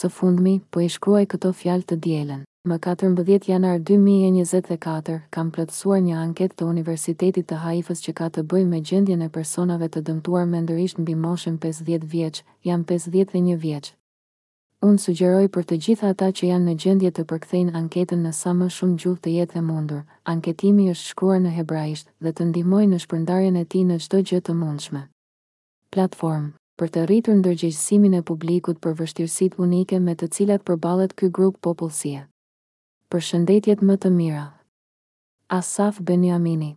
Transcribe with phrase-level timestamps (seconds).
[0.00, 2.38] Së fundmi, po i shkruaj këto fjalë të dielën.
[2.70, 8.44] Më 14 janar 2024 kam plotësuar një anketë të Universitetit të Haifës që ka të
[8.52, 12.40] bëjë me gjendjen e personave të dëmtuar mendërisht mbi moshën 50 vjeç,
[12.70, 13.90] jam 51 vjeç.
[14.88, 18.54] Un sugjeroj për të gjithë ata që janë në gjendje të përkthejnë anketën në sa
[18.62, 20.00] më shumë gjuhë të jetë e mundur.
[20.32, 24.40] Anketimi është shkruar në hebraisht dhe të ndihmojë në shpërndarjen e tij në çdo gjë
[24.48, 25.02] të mundshme.
[25.92, 26.48] Platform
[26.80, 31.58] për të rritur ndërgjegjësimin e publikut për vështirësitë unike me të cilat përballet ky grup
[31.66, 32.22] popullsie.
[33.12, 34.46] Për shëndetjet më të mira.
[35.60, 36.72] Asaf Beniamini